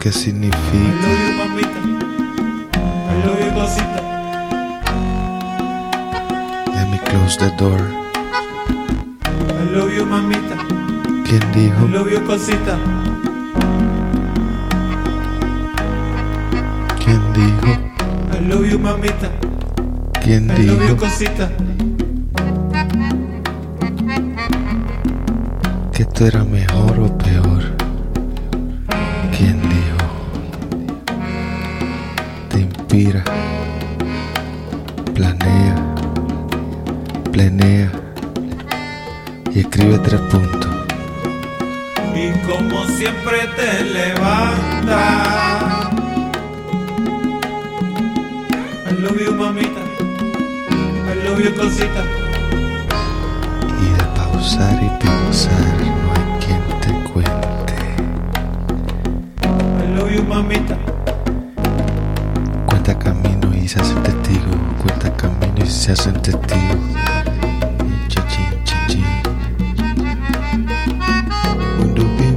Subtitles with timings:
[0.00, 1.08] qué I significa.
[1.08, 1.10] you.
[1.10, 1.70] I you.
[6.74, 7.80] Let me close the door.
[9.24, 10.56] I love you, mamita.
[11.24, 11.86] ¿Quién I dijo?
[11.88, 12.78] love you, cosita.
[17.04, 17.68] ¿Quién dijo?
[18.32, 19.30] I love you, mamita.
[20.22, 21.50] ¿Quién I love you, dijo cosita.
[25.92, 27.79] que esto era mejor o peor?
[29.40, 30.06] ¿Quién dijo?
[32.50, 33.24] Te inspira,
[35.14, 35.94] planea,
[37.32, 37.90] planea
[39.54, 40.70] y escribe tres puntos.
[42.14, 44.98] Y como siempre te levantas.
[48.90, 49.80] I love you, mamita.
[51.08, 52.04] I love you, cosita.
[53.80, 55.99] Y de pausar y pensar
[65.90, 66.76] camino y se hacen testigos.
[67.84, 69.04] Y chichín, chichín.
[71.78, 72.36] Putupim.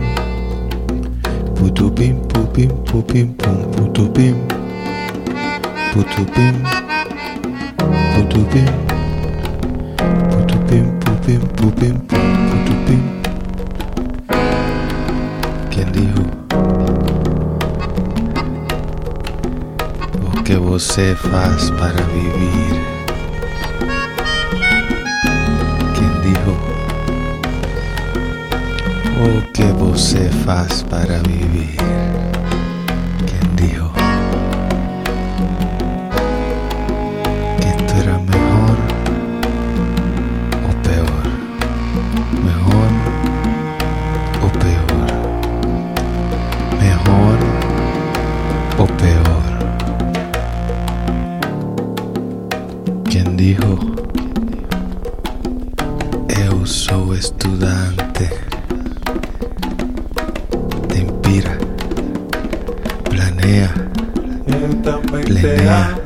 [1.56, 4.36] Putupim, pupim, pupim, pum, putupim.
[5.94, 6.54] Putupim.
[8.16, 8.70] Putupim.
[10.30, 13.02] Putupim, pupim, pupim, pum, putupim.
[15.70, 16.24] ¿Quién dijo?
[20.22, 22.73] O que você faz para vivir.
[29.94, 31.78] Você faz para vivir.
[33.28, 33.92] ¿Quién dijo?
[37.60, 38.76] Que esto era mejor
[40.66, 41.26] o peor.
[42.44, 42.90] Mejor
[44.42, 45.10] o peor.
[46.82, 47.38] Mejor
[48.80, 49.46] o peor.
[53.12, 53.78] ¿Quién dijo?
[56.30, 58.53] Eu sou estudante.
[63.44, 63.68] Te
[65.26, 65.98] Plenea.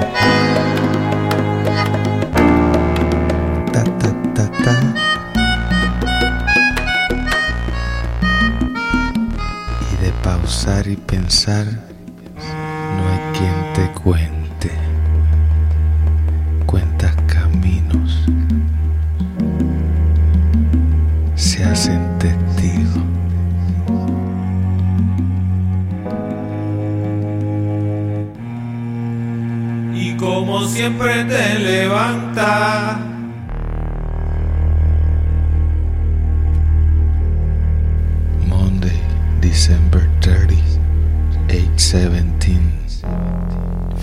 [10.24, 14.43] pausar y pensar, no hay quien te cuente.
[21.84, 23.02] Se hacen testigos.
[29.94, 32.98] Y como siempre te levanta.
[38.46, 38.98] Monday,
[39.40, 40.54] December 30,
[41.48, 42.62] 8:17,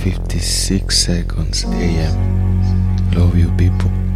[0.03, 2.15] 56 seconds a.m.
[3.15, 4.10] Love you people.